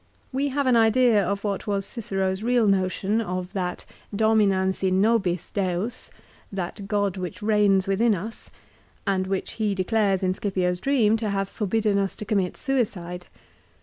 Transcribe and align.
We 0.31 0.47
have 0.47 0.65
an 0.65 0.75
idea 0.75 1.23
of 1.23 1.43
what 1.43 1.67
was 1.67 1.85
Cicero's 1.85 2.41
real 2.41 2.65
notion 2.65 3.21
of 3.21 3.53
that" 3.53 3.85
dominans 4.23 4.81
in 4.81 4.99
nobis 4.99 5.51
deus," 5.51 6.09
l 6.11 6.19
that 6.53 6.87
god 6.87 7.17
which 7.17 7.43
reigns 7.43 7.85
within 7.85 8.15
us, 8.15 8.49
and 9.05 9.27
which 9.27 9.51
he 9.61 9.75
de 9.75 9.83
clares 9.83 10.23
in 10.23 10.33
Scipio's 10.33 10.79
dream 10.79 11.17
to 11.17 11.29
have 11.29 11.47
forbidden 11.47 11.99
us 11.99 12.15
to 12.15 12.25
commit 12.25 12.57
suicide. 12.57 13.27